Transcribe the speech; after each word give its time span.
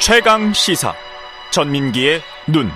최강 0.00 0.50
시사 0.54 0.94
전민기의 1.50 2.20
눈. 2.48 2.68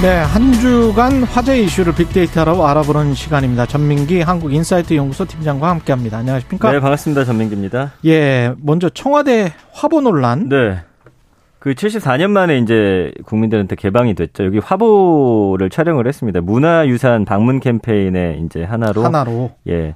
네, 0.00 0.08
한 0.08 0.50
주간 0.54 1.22
화제 1.24 1.60
이슈를 1.60 1.94
빅데이터로 1.94 2.66
알아보는 2.66 3.12
시간입니다. 3.12 3.66
전민기 3.66 4.22
한국 4.22 4.54
인사이트 4.54 4.94
연구소 4.96 5.26
팀장과 5.26 5.68
함께합니다. 5.68 6.16
안녕하십니까? 6.18 6.72
네, 6.72 6.80
반갑습니다. 6.80 7.24
전민기입니다. 7.24 7.92
예, 8.06 8.54
먼저 8.62 8.88
청와대 8.88 9.52
화보 9.72 10.00
논란. 10.00 10.48
네. 10.48 10.78
그 11.58 11.74
74년 11.74 12.30
만에 12.30 12.58
이제 12.58 13.12
국민들한테 13.26 13.76
개방이 13.76 14.14
됐죠. 14.14 14.46
여기 14.46 14.58
화보를 14.58 15.68
촬영을 15.68 16.06
했습니다. 16.06 16.40
문화유산 16.40 17.26
방문 17.26 17.60
캠페인의 17.60 18.40
이제 18.42 18.64
하나로. 18.64 19.04
하나로. 19.04 19.50
예. 19.68 19.94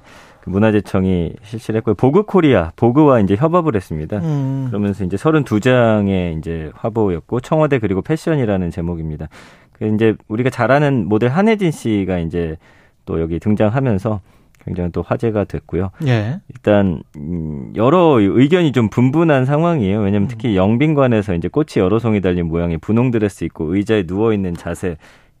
그 0.51 0.57
문화재청이 0.57 1.33
실시를 1.43 1.79
했고요. 1.79 1.95
Vogue 1.95 2.23
Korea, 2.23 2.71
Vogue와 2.75 3.21
이제 3.21 3.35
협업을 3.35 3.75
했습니다. 3.75 4.17
음. 4.17 4.67
그러면서 4.67 5.03
이제 5.03 5.15
32장의 5.15 6.37
이제 6.37 6.71
화보였고 6.75 7.39
청와대 7.39 7.79
그리고 7.79 8.01
패션이라는 8.01 8.69
제목입니다. 8.69 9.29
그 9.71 9.85
이제 9.87 10.15
우리가 10.27 10.49
잘 10.49 10.71
아는 10.71 11.07
모델 11.07 11.29
한혜진 11.29 11.71
씨가 11.71 12.19
이제 12.19 12.57
또 13.05 13.21
여기 13.21 13.39
등장하면서 13.39 14.19
굉장히 14.63 14.91
또 14.91 15.01
화제가 15.01 15.45
됐고요. 15.45 15.89
예. 16.05 16.39
일단 16.49 17.01
음, 17.17 17.73
여러 17.75 18.19
의견이 18.19 18.73
좀 18.73 18.89
분분한 18.89 19.45
상황이에요. 19.45 20.01
왜냐하면 20.01 20.27
특히 20.27 20.55
영빈관에서 20.55 21.33
이제 21.33 21.47
꽃이 21.47 21.77
여러 21.77 21.97
송이 21.97 22.21
달린 22.21 22.47
모양의 22.47 22.77
분홍 22.77 23.09
드레스 23.09 23.43
입고 23.45 23.73
의자에 23.73 24.03
누워 24.03 24.33
있는 24.33 24.53
자세 24.53 24.97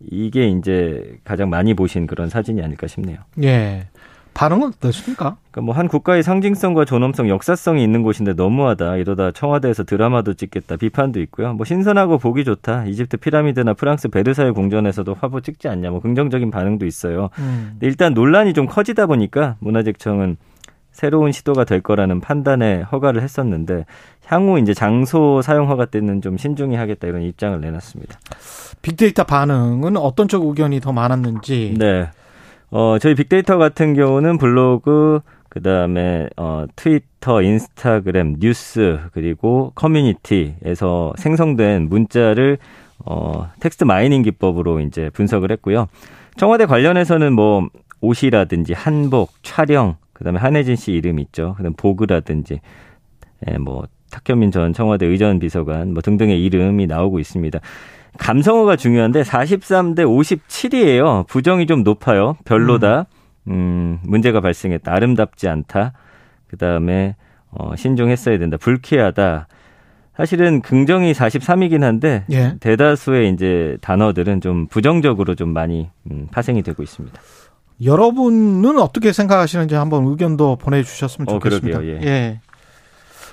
이게 0.09 0.47
이제 0.47 1.19
가장 1.23 1.49
많이 1.49 1.75
보신 1.75 2.07
그런 2.07 2.29
사진이 2.29 2.63
아닐까 2.63 2.87
싶네요. 2.87 3.17
예. 3.43 3.87
반응은 4.33 4.69
어떻습니까? 4.69 5.37
그러니까 5.51 5.61
뭐 5.61 5.75
한 5.75 5.87
국가의 5.87 6.23
상징성과 6.23 6.85
존엄성, 6.85 7.29
역사성이 7.29 7.83
있는 7.83 8.01
곳인데 8.01 8.33
너무하다. 8.33 8.97
이러다 8.97 9.31
청와대에서 9.31 9.83
드라마도 9.83 10.33
찍겠다. 10.33 10.77
비판도 10.77 11.19
있고요. 11.21 11.53
뭐 11.53 11.65
신선하고 11.65 12.17
보기 12.17 12.43
좋다. 12.43 12.85
이집트 12.85 13.17
피라미드나 13.17 13.73
프랑스 13.73 14.07
베르사유 14.09 14.53
궁전에서도 14.53 15.15
화보 15.19 15.41
찍지 15.41 15.67
않냐. 15.67 15.91
뭐 15.91 15.99
긍정적인 15.99 16.49
반응도 16.51 16.85
있어요. 16.85 17.29
음. 17.39 17.77
일단 17.81 18.13
논란이 18.13 18.53
좀 18.53 18.65
커지다 18.65 19.05
보니까 19.05 19.55
문화재청은 19.59 20.37
새로운 20.91 21.31
시도가 21.31 21.63
될 21.63 21.81
거라는 21.81 22.19
판단에 22.19 22.81
허가를 22.81 23.21
했었는데 23.21 23.85
향후 24.25 24.59
이제 24.59 24.73
장소 24.73 25.41
사용 25.41 25.69
허가 25.69 25.85
때는 25.85 26.21
좀 26.21 26.37
신중히 26.37 26.75
하겠다 26.75 27.07
이런 27.07 27.21
입장을 27.21 27.59
내놨습니다. 27.61 28.19
빅데이터 28.81 29.23
반응은 29.23 29.95
어떤 29.97 30.27
쪽 30.27 30.45
의견이 30.47 30.79
더 30.81 30.91
많았는지. 30.91 31.75
네. 31.77 32.09
어, 32.71 32.97
저희 32.99 33.15
빅데이터 33.15 33.57
같은 33.57 33.93
경우는 33.93 34.37
블로그, 34.37 35.19
그 35.49 35.61
다음에, 35.61 36.29
어, 36.37 36.65
트위터, 36.77 37.41
인스타그램, 37.41 38.37
뉴스, 38.39 38.99
그리고 39.11 39.73
커뮤니티에서 39.75 41.11
생성된 41.17 41.89
문자를, 41.89 42.57
어, 43.05 43.49
text 43.59 43.83
mining 43.83 44.21
기법으로 44.21 44.79
이제 44.79 45.09
분석을 45.09 45.51
했고요. 45.51 45.89
청와대 46.37 46.65
관련해서는 46.65 47.33
뭐, 47.33 47.67
옷이라든지 47.99 48.71
한복, 48.71 49.31
촬영, 49.43 49.97
그 50.13 50.23
다음에 50.23 50.39
한혜진 50.39 50.77
씨 50.77 50.93
이름 50.93 51.19
있죠. 51.19 51.55
그 51.57 51.63
다음 51.63 51.73
Vogue라든지, 51.73 52.61
예, 53.49 53.57
뭐, 53.57 53.83
탁현민 54.11 54.51
전 54.51 54.71
청와대 54.73 55.05
의전 55.05 55.39
비서관 55.39 55.93
뭐 55.93 56.01
등등의 56.01 56.43
이름이 56.43 56.85
나오고 56.85 57.19
있습니다. 57.19 57.59
감성어가 58.17 58.75
중요한데 58.75 59.23
43대 59.23 59.99
57이에요. 59.99 61.27
부정이 61.27 61.65
좀 61.65 61.83
높아요. 61.83 62.37
별로다. 62.45 63.05
음, 63.47 63.99
문제가 64.03 64.41
발생했다. 64.41 64.91
아름답지 64.93 65.47
않다. 65.47 65.93
그 66.47 66.57
다음에, 66.57 67.15
어, 67.49 67.75
신중했어야 67.75 68.37
된다. 68.37 68.57
불쾌하다. 68.57 69.47
사실은 70.15 70.61
긍정이 70.61 71.13
43이긴 71.13 71.81
한데, 71.81 72.25
예. 72.31 72.55
대다수의 72.59 73.31
이제 73.31 73.77
단어들은 73.81 74.41
좀 74.41 74.67
부정적으로 74.67 75.35
좀 75.35 75.49
많이 75.49 75.89
음, 76.11 76.27
파생이 76.31 76.61
되고 76.61 76.83
있습니다. 76.83 77.19
여러분은 77.83 78.77
어떻게 78.77 79.11
생각하시는지 79.11 79.73
한번 79.73 80.05
의견도 80.05 80.57
보내주셨으면 80.57 81.29
어, 81.29 81.31
좋겠습니다. 81.39 81.79
어, 81.79 81.83
예. 81.83 81.99
예. 82.03 82.39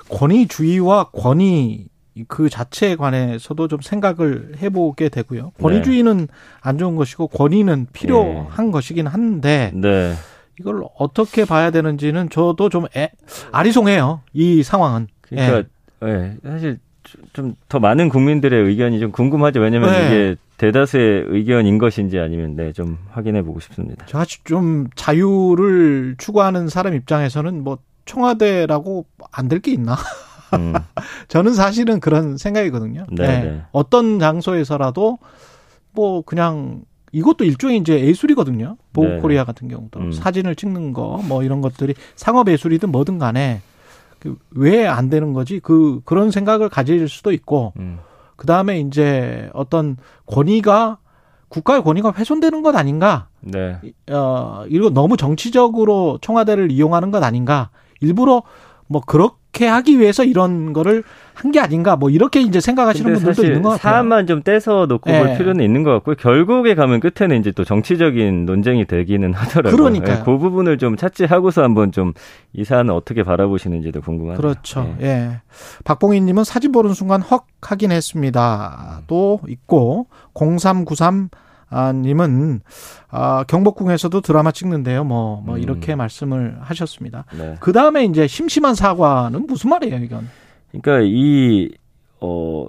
권위주의와 0.08 1.10
권위 1.12 1.86
그 2.26 2.48
자체에 2.48 2.96
관해서도 2.96 3.68
좀 3.68 3.80
생각을 3.80 4.54
해보게 4.60 5.08
되고요. 5.10 5.52
권위주의는 5.60 6.16
네. 6.18 6.26
안 6.60 6.78
좋은 6.78 6.96
것이고 6.96 7.28
권위는 7.28 7.86
필요한 7.92 8.66
네. 8.66 8.72
것이긴 8.72 9.06
한데 9.06 9.70
네. 9.74 10.14
이걸 10.58 10.82
어떻게 10.98 11.44
봐야 11.44 11.70
되는지는 11.70 12.30
저도 12.30 12.68
좀 12.68 12.86
애, 12.96 13.10
아리송해요. 13.52 14.22
이 14.32 14.62
상황은. 14.62 15.06
그러니까 15.20 15.68
예. 16.04 16.36
사실 16.42 16.78
좀 17.32 17.54
더 17.68 17.78
많은 17.78 18.08
국민들의 18.10 18.64
의견이 18.66 19.00
좀 19.00 19.12
궁금하죠. 19.12 19.60
왜냐하면 19.60 19.90
네. 19.92 20.06
이게 20.06 20.36
대다수의 20.58 21.24
의견인 21.28 21.78
것인지 21.78 22.18
아니면 22.18 22.54
네, 22.56 22.72
좀 22.72 22.98
확인해 23.10 23.42
보고 23.42 23.60
싶습니다. 23.60 24.04
제가 24.06 24.24
좀 24.44 24.88
자유를 24.94 26.16
추구하는 26.18 26.68
사람 26.68 26.94
입장에서는 26.94 27.62
뭐 27.64 27.78
청와대라고 28.04 29.06
안 29.32 29.48
될 29.48 29.60
게 29.60 29.72
있나? 29.72 29.96
음. 30.54 30.72
저는 31.28 31.54
사실은 31.54 32.00
그런 32.00 32.36
생각이거든요. 32.36 33.06
네, 33.10 33.26
네. 33.26 33.40
네. 33.42 33.62
어떤 33.72 34.18
장소에서라도 34.18 35.18
뭐 35.92 36.22
그냥 36.22 36.82
이것도 37.12 37.44
일종의 37.44 37.78
이제 37.78 38.00
예술이거든요. 38.00 38.76
보코리아 38.92 39.42
네. 39.42 39.46
같은 39.46 39.68
경우도 39.68 39.98
음. 40.00 40.12
사진을 40.12 40.54
찍는 40.56 40.92
거 40.92 41.20
뭐 41.24 41.42
이런 41.42 41.60
것들이 41.60 41.94
상업 42.16 42.48
예술이든 42.50 42.90
뭐든 42.90 43.18
간에 43.18 43.62
그왜안 44.20 45.08
되는 45.10 45.32
거지? 45.32 45.60
그 45.60 46.00
그런 46.04 46.30
생각을 46.30 46.68
가질 46.68 47.08
수도 47.08 47.32
있고 47.32 47.72
음. 47.78 47.98
그 48.36 48.46
다음에 48.46 48.80
이제 48.80 49.48
어떤 49.54 49.96
권위가 50.26 50.98
국가의 51.48 51.82
권위가 51.82 52.12
훼손되는 52.12 52.62
것 52.62 52.76
아닌가? 52.76 53.28
네. 53.40 53.78
어 54.10 54.64
이거 54.68 54.90
너무 54.90 55.16
정치적으로 55.16 56.18
청와대를 56.20 56.70
이용하는 56.70 57.10
것 57.10 57.22
아닌가? 57.22 57.70
일부러 58.00 58.42
뭐 58.88 59.00
그렇게 59.02 59.66
하기 59.66 59.98
위해서 60.00 60.24
이런 60.24 60.72
거를 60.72 61.04
한 61.34 61.52
게 61.52 61.60
아닌가 61.60 61.94
뭐 61.94 62.10
이렇게 62.10 62.40
이제 62.40 62.60
생각하시는 62.60 63.14
분들도 63.14 63.44
있는 63.44 63.62
것 63.62 63.70
같아요. 63.70 63.92
사안만 63.92 64.26
좀 64.26 64.42
떼서 64.42 64.86
놓고 64.86 65.08
네. 65.08 65.22
볼 65.24 65.38
필요는 65.38 65.64
있는 65.64 65.84
것 65.84 65.92
같고요. 65.92 66.16
결국에 66.16 66.74
가면 66.74 66.98
끝에는 66.98 67.38
이제 67.38 67.52
또 67.52 67.64
정치적인 67.64 68.44
논쟁이 68.44 68.86
되기는 68.86 69.32
하더라고요. 69.34 69.76
그러니까 69.76 70.16
네, 70.16 70.22
그 70.24 70.36
부분을 70.36 70.78
좀 70.78 70.96
차치하고서 70.96 71.62
한번 71.62 71.92
좀 71.92 72.12
이 72.54 72.64
사안을 72.64 72.92
어떻게 72.92 73.22
바라보시는지도 73.22 74.00
궁금하네요. 74.00 74.38
그렇죠. 74.38 74.96
예. 75.00 75.06
예. 75.06 75.40
박봉희 75.84 76.20
님은 76.22 76.44
사진 76.44 76.72
보는 76.72 76.94
순간 76.94 77.22
헉 77.22 77.46
하긴 77.60 77.92
했습니다. 77.92 79.02
또 79.06 79.40
있고 79.46 80.06
0393 80.34 81.28
아, 81.32 81.47
님은 81.72 82.60
아, 83.10 83.44
경복궁에서도 83.44 84.20
드라마 84.20 84.52
찍는데요. 84.52 85.04
뭐, 85.04 85.42
뭐 85.44 85.56
음. 85.56 85.62
이렇게 85.62 85.94
말씀을 85.94 86.58
하셨습니다. 86.60 87.24
네. 87.36 87.56
그 87.60 87.72
다음에 87.72 88.04
이제 88.04 88.26
심심한 88.26 88.74
사과는 88.74 89.46
무슨 89.46 89.70
말이에요, 89.70 89.96
이건? 89.96 90.28
그러니까 90.70 91.00
이 91.04 91.70
어, 92.20 92.68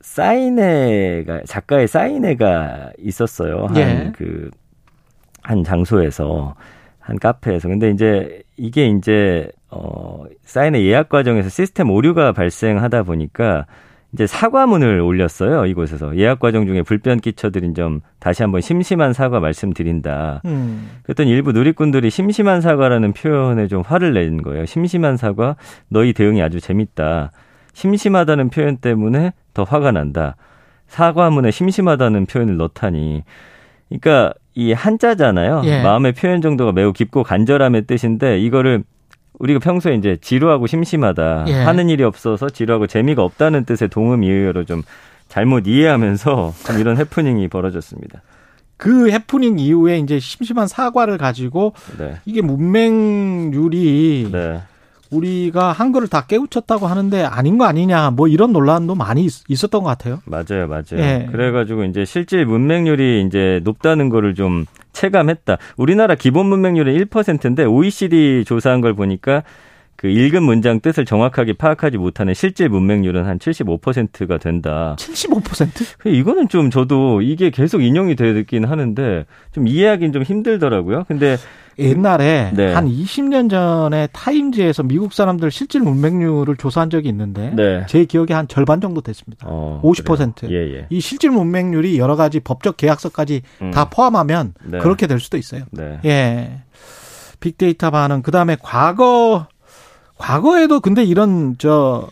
사인회가 0.00 1.42
작가의 1.46 1.88
사인회가 1.88 2.92
있었어요. 2.98 3.66
한 3.66 3.76
예. 3.76 4.12
그, 4.14 4.50
한 5.42 5.64
장소에서 5.64 6.54
한 6.98 7.18
카페에서. 7.18 7.68
근데 7.68 7.90
이제 7.90 8.42
이게 8.56 8.86
이제 8.86 9.50
어, 9.70 10.24
사인회 10.42 10.82
예약 10.84 11.08
과정에서 11.08 11.48
시스템 11.48 11.90
오류가 11.90 12.32
발생하다 12.32 13.02
보니까 13.04 13.66
이제 14.12 14.26
사과문을 14.26 15.00
올렸어요. 15.00 15.66
이곳에서 15.66 16.16
예약 16.16 16.38
과정 16.38 16.66
중에 16.66 16.82
불편 16.82 17.20
끼쳐드린 17.20 17.74
점 17.74 18.00
다시 18.18 18.42
한번 18.42 18.62
심심한 18.62 19.12
사과 19.12 19.38
말씀드린다. 19.38 20.40
음. 20.46 20.88
그랬더니 21.02 21.30
일부 21.30 21.52
누리꾼들이 21.52 22.08
심심한 22.08 22.60
사과라는 22.62 23.12
표현에 23.12 23.66
좀 23.68 23.82
화를 23.82 24.14
낸 24.14 24.42
거예요. 24.42 24.64
심심한 24.64 25.18
사과, 25.18 25.56
너희 25.88 26.14
대응이 26.14 26.42
아주 26.42 26.58
재밌다. 26.60 27.32
심심하다는 27.74 28.48
표현 28.48 28.78
때문에 28.78 29.32
더 29.52 29.64
화가 29.64 29.92
난다. 29.92 30.36
사과문에 30.86 31.50
심심하다는 31.50 32.26
표현을 32.26 32.56
넣다니. 32.56 33.24
그러니까 33.88 34.32
이 34.54 34.72
한자잖아요. 34.72 35.62
예. 35.64 35.82
마음의 35.82 36.12
표현 36.12 36.40
정도가 36.40 36.72
매우 36.72 36.92
깊고 36.92 37.22
간절함의 37.22 37.86
뜻인데 37.86 38.40
이거를 38.40 38.84
우리가 39.38 39.60
평소에 39.60 39.94
이제 39.94 40.16
지루하고 40.20 40.66
심심하다 40.66 41.44
예. 41.48 41.52
하는 41.54 41.88
일이 41.88 42.02
없어서 42.02 42.48
지루하고 42.48 42.86
재미가 42.86 43.22
없다는 43.22 43.64
뜻의 43.64 43.88
동음 43.88 44.24
이의어로 44.24 44.64
좀 44.64 44.82
잘못 45.28 45.66
이해하면서 45.66 46.54
좀 46.66 46.78
이런 46.78 46.96
해프닝이 46.96 47.48
벌어졌습니다. 47.48 48.22
그 48.76 49.10
해프닝 49.10 49.58
이후에 49.58 49.98
이제 49.98 50.18
심심한 50.18 50.68
사과를 50.68 51.18
가지고 51.18 51.74
네. 51.98 52.16
이게 52.24 52.42
문맹률이 52.42 54.28
네. 54.32 54.62
우리가 55.10 55.72
한글을 55.72 56.08
다 56.08 56.26
깨우쳤다고 56.26 56.86
하는데 56.86 57.24
아닌 57.24 57.58
거 57.58 57.64
아니냐 57.64 58.10
뭐 58.10 58.28
이런 58.28 58.52
논란도 58.52 58.94
많이 58.94 59.26
있었던 59.48 59.82
것 59.82 59.88
같아요. 59.88 60.20
맞아요, 60.26 60.68
맞아요. 60.68 60.98
예. 60.98 61.28
그래가지고 61.30 61.84
이제 61.84 62.04
실질 62.04 62.44
문맹률이 62.46 63.24
이제 63.26 63.60
높다는 63.64 64.10
거를 64.10 64.34
좀 64.34 64.64
체감했다. 64.98 65.58
우리나라 65.76 66.14
기본 66.16 66.46
문맹률은 66.46 67.06
1%인데 67.06 67.64
OECD 67.64 68.44
조사한 68.44 68.80
걸 68.80 68.94
보니까 68.94 69.44
그 69.98 70.06
읽은 70.06 70.44
문장 70.44 70.78
뜻을 70.78 71.04
정확하게 71.04 71.54
파악하지 71.54 71.98
못하는 71.98 72.32
실제 72.32 72.68
문맹률은 72.68 73.26
한 73.26 73.40
75%가 73.40 74.38
된다. 74.38 74.94
75%? 74.96 76.06
이거는 76.06 76.48
좀 76.48 76.70
저도 76.70 77.20
이게 77.20 77.50
계속 77.50 77.82
인용이 77.82 78.14
되긴 78.14 78.64
하는데 78.64 79.26
좀 79.50 79.66
이해하기는 79.66 80.12
좀 80.12 80.22
힘들더라고요. 80.22 81.02
근데 81.08 81.36
옛날에 81.80 82.52
네. 82.54 82.72
한 82.74 82.86
20년 82.86 83.50
전에 83.50 84.06
타임즈에서 84.12 84.84
미국 84.84 85.12
사람들 85.12 85.50
실질 85.50 85.80
문맹률을 85.80 86.56
조사한 86.58 86.90
적이 86.90 87.08
있는데 87.08 87.50
네. 87.56 87.84
제 87.88 88.04
기억에 88.04 88.34
한 88.34 88.46
절반 88.46 88.80
정도 88.80 89.00
됐습니다. 89.00 89.48
어, 89.50 89.80
50%. 89.82 90.48
예, 90.48 90.76
예. 90.76 90.86
이 90.90 91.00
실질 91.00 91.30
문맹률이 91.30 91.98
여러 91.98 92.14
가지 92.14 92.38
법적 92.38 92.76
계약서까지 92.76 93.42
음. 93.62 93.72
다 93.72 93.90
포함하면 93.90 94.54
네. 94.64 94.78
그렇게 94.78 95.08
될 95.08 95.18
수도 95.18 95.36
있어요. 95.36 95.64
네. 95.72 95.98
예. 96.04 96.62
빅데이터 97.40 97.90
반응 97.90 98.22
그다음에 98.22 98.56
과거 98.62 99.48
과거에도 100.18 100.80
근데 100.80 101.04
이런 101.04 101.56
저 101.58 102.08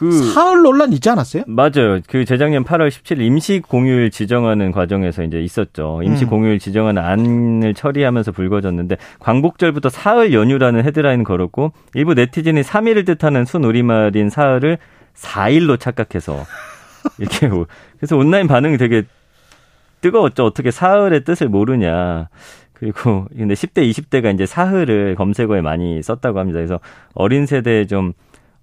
그 0.00 0.10
사흘 0.32 0.62
논란 0.62 0.94
있지 0.94 1.10
않았어요? 1.10 1.42
맞아요. 1.46 2.00
그 2.08 2.24
재작년 2.24 2.64
8월 2.64 2.88
17일 2.88 3.20
임시 3.20 3.60
공휴일 3.60 4.10
지정하는 4.10 4.72
과정에서 4.72 5.22
이제 5.24 5.42
있었죠. 5.42 6.00
임시 6.02 6.24
음. 6.24 6.30
공휴일 6.30 6.58
지정하는 6.58 7.02
안을 7.02 7.74
처리하면서 7.74 8.32
불거졌는데 8.32 8.96
광복절부터 9.18 9.90
사흘 9.90 10.32
연휴라는 10.32 10.84
헤드라인 10.86 11.22
걸었고 11.22 11.72
일부 11.92 12.14
네티즌이 12.14 12.62
3일을 12.62 13.04
뜻하는 13.04 13.44
순우리말인 13.44 14.30
사흘을 14.30 14.78
4일로 15.16 15.78
착각해서 15.78 16.46
이렇게 17.20 17.50
그래서 17.98 18.16
온라인 18.16 18.46
반응이 18.46 18.78
되게 18.78 19.02
뜨거웠죠. 20.00 20.46
어떻게 20.46 20.70
사흘의 20.70 21.24
뜻을 21.24 21.50
모르냐. 21.50 22.30
그리고 22.80 23.26
근데 23.36 23.54
10대, 23.54 23.88
20대가 23.90 24.34
이제 24.34 24.46
사흘을 24.46 25.14
검색어에 25.14 25.60
많이 25.60 26.02
썼다고 26.02 26.38
합니다. 26.38 26.56
그래서 26.56 26.80
어린 27.14 27.46
세대에 27.46 27.86
좀 27.86 28.14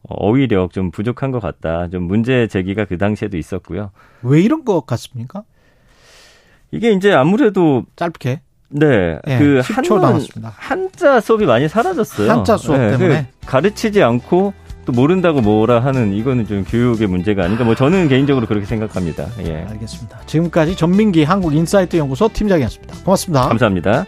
어휘력 0.09 0.71
좀 0.71 0.91
부족한 0.91 1.31
것 1.31 1.39
같다. 1.39 1.89
좀 1.89 2.03
문제 2.03 2.47
제기가 2.47 2.85
그 2.85 2.97
당시에도 2.97 3.37
있었고요. 3.37 3.91
왜 4.23 4.41
이런 4.41 4.65
것 4.65 4.85
같습니까? 4.85 5.43
이게 6.71 6.91
이제 6.91 7.13
아무래도 7.13 7.85
짧게 7.95 8.41
네, 8.69 9.19
네그 9.25 9.61
한문 9.63 10.25
한자 10.43 11.21
수업이 11.21 11.45
많이 11.45 11.69
사라졌어요. 11.69 12.29
한자 12.29 12.57
수업 12.57 12.77
네, 12.79 12.91
때문에 12.91 13.27
그 13.39 13.47
가르치지 13.47 14.03
않고 14.03 14.53
또 14.87 14.93
모른다고 14.93 15.41
뭐라 15.41 15.81
하는 15.81 16.13
이거는 16.13 16.47
좀 16.47 16.63
교육의 16.63 17.07
문제가 17.07 17.43
아닌가. 17.43 17.65
뭐 17.65 17.75
저는 17.75 18.07
개인적으로 18.07 18.47
그렇게 18.47 18.65
생각합니다. 18.65 19.27
예. 19.45 19.65
알겠습니다. 19.69 20.21
지금까지 20.25 20.77
전민기 20.77 21.25
한국인사이트 21.25 21.97
연구소 21.97 22.29
팀장이었습니다. 22.31 22.95
고맙습니다. 23.03 23.49
감사합니다. 23.49 24.05